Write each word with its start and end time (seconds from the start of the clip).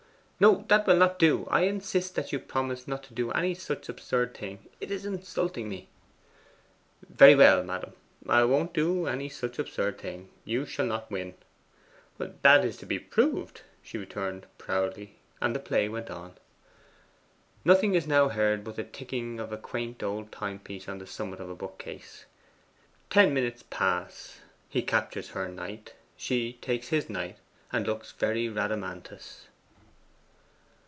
'No, 0.43 0.65
that 0.69 0.87
will 0.87 0.95
not 0.95 1.19
do; 1.19 1.45
I 1.51 1.65
insist 1.65 2.15
that 2.15 2.31
you 2.31 2.39
promise 2.39 2.87
not 2.87 3.03
to 3.03 3.13
do 3.13 3.29
any 3.29 3.53
such 3.53 3.87
absurd 3.89 4.33
thing. 4.35 4.67
It 4.79 4.89
is 4.89 5.05
insulting 5.05 5.69
me!' 5.69 5.87
'Very 7.07 7.35
well, 7.35 7.63
madam. 7.63 7.93
I 8.27 8.43
won't 8.45 8.73
do 8.73 9.05
any 9.05 9.29
such 9.29 9.59
absurd 9.59 9.99
thing. 9.99 10.29
You 10.43 10.65
shall 10.65 10.87
not 10.87 11.11
win.' 11.11 11.35
'That 12.17 12.65
is 12.65 12.77
to 12.77 12.87
be 12.87 12.97
proved!' 12.97 13.61
she 13.83 13.99
returned 13.99 14.47
proudly; 14.57 15.19
and 15.39 15.55
the 15.55 15.59
play 15.59 15.87
went 15.87 16.09
on. 16.09 16.35
Nothing 17.63 17.93
is 17.93 18.07
now 18.07 18.29
heard 18.29 18.63
but 18.63 18.77
the 18.77 18.83
ticking 18.83 19.39
of 19.39 19.51
a 19.51 19.57
quaint 19.57 20.01
old 20.01 20.31
timepiece 20.31 20.89
on 20.89 20.97
the 20.97 21.05
summit 21.05 21.39
of 21.39 21.51
a 21.51 21.55
bookcase. 21.55 22.25
Ten 23.11 23.31
minutes 23.31 23.63
pass; 23.69 24.39
he 24.69 24.81
captures 24.81 25.29
her 25.29 25.47
knight; 25.47 25.93
she 26.17 26.53
takes 26.53 26.87
his 26.87 27.11
knight, 27.11 27.37
and 27.71 27.85
looks 27.85 28.11
a 28.11 28.15
very 28.15 28.49
Rhadamanthus. 28.49 29.45